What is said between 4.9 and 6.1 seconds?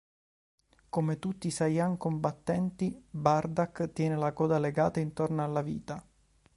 intorno alla vita.